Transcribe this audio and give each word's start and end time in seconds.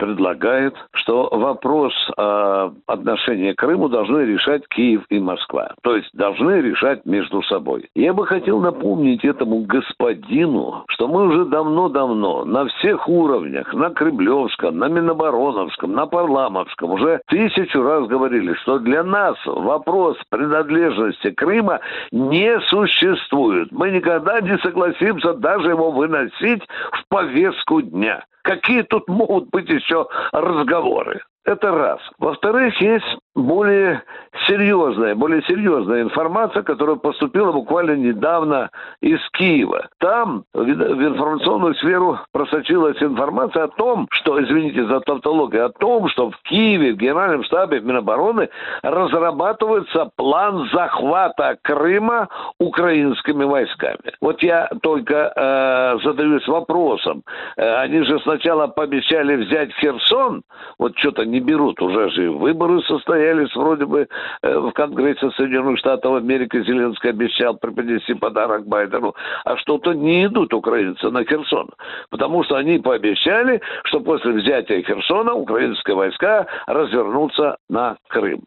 предлагает, 0.00 0.74
что 0.92 1.28
вопрос 1.30 1.92
э, 2.16 2.70
отношения 2.86 3.54
к 3.54 3.58
Крыму 3.58 3.88
должны 3.88 4.22
решать 4.22 4.66
Киев 4.68 5.02
и 5.10 5.20
Москва. 5.20 5.74
То 5.82 5.94
есть 5.94 6.08
должны 6.14 6.62
решать 6.62 7.04
между 7.04 7.42
собой. 7.42 7.88
Я 7.94 8.14
бы 8.14 8.26
хотел 8.26 8.60
напомнить 8.60 9.24
этому 9.24 9.60
господину, 9.60 10.84
что 10.88 11.06
мы 11.06 11.26
уже 11.26 11.44
давно-давно 11.44 12.46
на 12.46 12.66
всех 12.66 13.08
уровнях, 13.08 13.74
на 13.74 13.90
Кремлевском, 13.90 14.78
на 14.78 14.88
Минобороновском, 14.88 15.92
на 15.92 16.06
Парламовском, 16.06 16.92
уже 16.92 17.20
тысячу 17.26 17.82
раз 17.82 18.08
говорили, 18.08 18.54
что 18.54 18.78
для 18.78 19.04
нас 19.04 19.36
вопрос 19.44 20.16
принадлежности 20.30 21.30
Крыма 21.30 21.80
не 22.10 22.58
существует. 22.70 23.70
Мы 23.70 23.90
никогда 23.90 24.40
не 24.40 24.56
согласимся 24.58 25.34
даже 25.34 25.68
его 25.68 25.90
выносить 25.90 26.62
в 26.92 27.06
повестку 27.08 27.82
дня. 27.82 28.24
Какие 28.42 28.82
тут 28.82 29.08
могут 29.08 29.50
быть 29.50 29.68
еще 29.68 30.06
разговоры? 30.32 31.22
Это 31.50 31.72
раз. 31.72 31.98
Во-вторых, 32.20 32.80
есть 32.80 33.18
более 33.34 34.04
серьезная, 34.46 35.16
более 35.16 35.42
серьезная 35.42 36.02
информация, 36.02 36.62
которая 36.62 36.94
поступила 36.94 37.50
буквально 37.50 37.96
недавно 37.96 38.70
из 39.00 39.18
Киева. 39.32 39.88
Там 39.98 40.44
в 40.54 40.62
информационную 40.62 41.74
сферу 41.74 42.20
просочилась 42.32 43.02
информация 43.02 43.64
о 43.64 43.68
том, 43.68 44.06
что, 44.12 44.40
извините 44.40 44.86
за 44.86 45.00
тавтологию, 45.00 45.66
о 45.66 45.70
том, 45.70 46.08
что 46.08 46.30
в 46.30 46.36
Киеве, 46.42 46.92
в 46.92 46.96
Генеральном 46.96 47.42
штабе 47.42 47.80
Минобороны 47.80 48.48
разрабатывается 48.82 50.08
план 50.14 50.68
захвата 50.72 51.58
Крыма 51.62 52.28
украинскими 52.58 53.42
войсками. 53.42 54.12
Вот 54.20 54.40
я 54.42 54.68
только 54.82 55.32
э, 55.34 55.98
задаюсь 56.04 56.46
вопросом. 56.46 57.22
Э, 57.56 57.76
они 57.76 58.04
же 58.04 58.20
сначала 58.20 58.68
пообещали 58.68 59.34
взять 59.36 59.72
Херсон, 59.80 60.42
вот 60.78 60.96
что-то 60.96 61.24
не 61.24 61.39
берут, 61.40 61.80
уже 61.82 62.10
же 62.10 62.30
выборы 62.30 62.80
состоялись 62.82 63.54
вроде 63.54 63.86
бы 63.86 64.08
э, 64.42 64.58
в 64.58 64.70
Конгрессе 64.72 65.30
Соединенных 65.32 65.78
Штатов 65.78 66.16
Америки, 66.16 66.62
Зеленский 66.62 67.10
обещал 67.10 67.56
преподнести 67.56 68.14
подарок 68.14 68.66
Байдену, 68.66 69.14
а 69.44 69.56
что-то 69.56 69.92
не 69.92 70.26
идут 70.26 70.54
украинцы 70.54 71.10
на 71.10 71.24
Херсон, 71.24 71.70
потому 72.10 72.44
что 72.44 72.56
они 72.56 72.78
пообещали, 72.78 73.60
что 73.84 74.00
после 74.00 74.32
взятия 74.32 74.82
Херсона 74.82 75.34
украинские 75.34 75.96
войска 75.96 76.46
развернутся 76.66 77.56
на 77.68 77.96
Крым. 78.08 78.42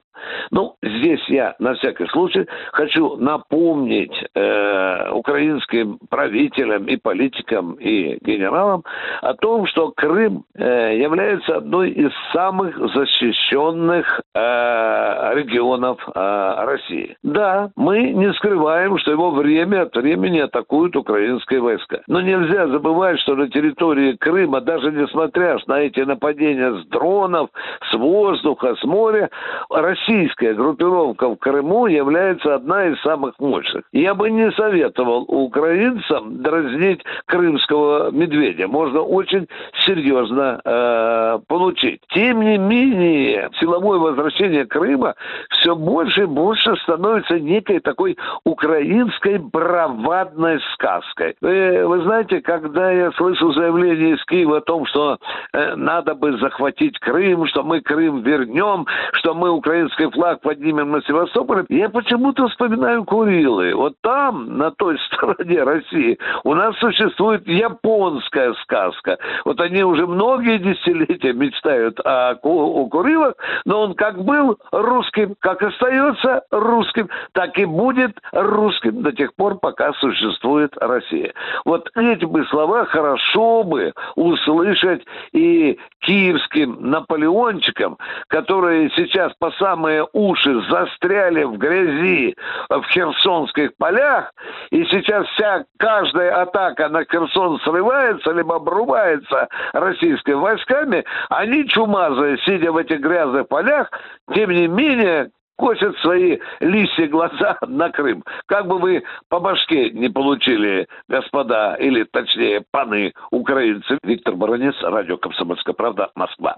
Ну, 0.52 0.73
здесь 1.04 1.24
я 1.28 1.56
на 1.60 1.74
всякий 1.76 2.08
случай 2.08 2.48
хочу 2.72 3.18
напомнить 3.18 4.14
э, 4.34 5.10
украинским 5.12 6.00
правителям 6.10 6.86
и 6.86 6.96
политикам 6.96 7.74
и 7.74 8.18
генералам 8.22 8.84
о 9.22 9.34
том, 9.34 9.68
что 9.68 9.92
Крым 9.92 10.46
э, 10.56 10.98
является 10.98 11.58
одной 11.58 11.92
из 11.92 12.12
самых 12.32 12.78
защищенных 12.94 14.22
э, 14.34 15.34
регионов 15.36 16.00
э, 16.08 16.66
России. 16.66 17.18
Да, 17.24 17.72
мы 17.76 18.12
не 18.12 18.32
скрываем, 18.34 18.98
что 19.00 19.12
его 19.12 19.32
время 19.32 19.84
от 19.84 19.96
времени 19.96 20.40
атакуют 20.40 20.96
украинские 20.96 21.60
войска. 21.62 22.02
Но 22.08 22.22
нельзя 22.22 22.68
забывать, 22.68 23.20
что 23.20 23.36
на 23.36 23.50
территории 23.50 24.14
Крыма, 24.14 24.62
даже 24.62 24.92
несмотря 24.92 25.58
на 25.68 25.82
эти 25.82 26.00
нападения 26.00 26.74
с 26.74 26.86
дронов, 26.88 27.50
с 27.92 27.94
воздуха, 27.94 28.76
с 28.76 28.84
моря, 28.84 29.30
российская 29.70 30.54
группировка 30.54 30.93
в 30.94 31.36
Крыму 31.38 31.88
является 31.88 32.56
одна 32.56 32.88
из 32.88 33.00
самых 33.02 33.34
мощных. 33.40 33.84
Я 33.92 34.14
бы 34.14 34.30
не 34.30 34.52
советовал 34.52 35.26
украинцам 35.28 36.42
дразнить 36.42 37.02
крымского 37.26 38.12
медведя. 38.12 38.68
Можно 38.68 39.02
очень 39.02 39.48
серьезно 39.86 40.62
э, 40.64 41.40
получить. 41.48 42.02
Тем 42.14 42.42
не 42.42 42.58
менее, 42.58 43.50
силовое 43.60 44.00
возвращение 44.00 44.66
Крыма 44.66 45.16
все 45.50 45.76
больше 45.76 46.24
и 46.24 46.26
больше 46.26 46.76
становится 46.78 47.40
некой 47.40 47.80
такой 47.80 48.18
украинской 48.44 49.38
бравадной 49.38 50.60
сказкой. 50.74 51.36
Вы, 51.42 51.88
вы 51.88 52.02
знаете, 52.04 52.42
когда 52.42 52.92
я 52.92 53.12
слышу 53.14 53.52
заявление 53.54 54.16
из 54.16 54.26
Киева 54.26 54.58
о 54.58 54.62
том, 54.62 54.86
что 54.86 55.18
э, 55.54 55.76
надо 55.76 56.16
бы 56.16 56.38
захватить 56.38 57.00
Крым, 57.00 57.46
что 57.48 57.64
мы 57.64 57.82
Крым 57.82 58.22
вернем, 58.22 58.86
что 59.14 59.34
мы 59.34 59.50
украинский 59.50 60.10
флаг 60.12 60.42
поднимем 60.42 60.83
на 60.92 61.02
Севастополе, 61.02 61.66
я 61.70 61.90
почему-то 61.90 62.48
вспоминаю 62.48 63.04
Курилы. 63.06 63.74
Вот 63.76 63.96
там, 64.02 64.58
на 64.58 64.72
той 64.72 64.98
стороне 65.08 65.64
России, 65.64 66.18
у 66.44 66.54
нас 66.54 66.76
существует 66.78 67.48
японская 67.48 68.54
сказка. 68.64 69.18
Вот 69.46 69.60
они 69.60 69.84
уже 69.84 70.08
многие 70.08 70.58
десятилетия 70.58 71.34
мечтают 71.34 72.00
о, 72.06 72.34
о 72.42 72.88
Курилах, 72.88 73.36
но 73.66 73.82
он 73.82 73.94
как 73.96 74.24
был 74.24 74.58
русским, 74.72 75.36
как 75.40 75.62
остается 75.62 76.44
русским, 76.52 77.10
так 77.34 77.58
и 77.58 77.66
будет 77.66 78.18
русским 78.32 79.02
до 79.02 79.12
тех 79.12 79.34
пор, 79.36 79.60
пока 79.60 79.94
существует 79.94 80.76
Россия. 80.78 81.34
Вот 81.66 81.90
эти 81.96 82.26
бы 82.26 82.46
слова 82.46 82.86
хорошо 82.86 83.64
бы 83.64 83.94
услышать 84.16 85.04
и 85.32 85.78
киевским 86.02 86.78
наполеончикам, 86.80 87.98
которые 88.28 88.90
сейчас 88.96 89.34
по 89.40 89.52
самые 89.52 90.06
уши 90.14 90.62
застряли 90.74 91.44
в 91.44 91.58
грязи 91.58 92.36
в 92.70 92.84
херсонских 92.90 93.72
полях, 93.78 94.32
и 94.72 94.84
сейчас 94.86 95.28
вся, 95.28 95.66
каждая 95.78 96.42
атака 96.42 96.90
на 96.90 97.06
Херсон 97.06 97.60
срывается, 97.60 98.32
либо 98.32 98.56
обрубается 98.56 99.48
российскими 99.74 100.34
войсками, 100.34 101.06
они 101.30 101.68
чумазые, 101.68 102.38
сидя 102.46 102.72
в 102.72 102.78
этих 102.78 103.00
грязных 103.00 103.48
полях, 103.48 103.92
тем 104.34 104.50
не 104.50 104.68
менее, 104.68 105.30
косят 105.58 105.96
свои 106.00 106.40
лисьи 106.60 107.06
глаза 107.08 107.58
на 107.68 107.92
Крым. 107.92 108.24
Как 108.48 108.68
бы 108.68 108.80
вы 108.80 109.04
по 109.30 109.40
башке 109.40 109.92
не 109.92 110.10
получили, 110.10 110.88
господа, 111.08 111.76
или 111.76 112.04
точнее, 112.04 112.64
паны 112.72 113.14
украинцы. 113.32 114.00
Виктор 114.04 114.36
Баранец, 114.36 114.76
радио 114.82 115.18
«Комсомольская 115.18 115.76
правда», 115.76 116.10
Москва. 116.16 116.58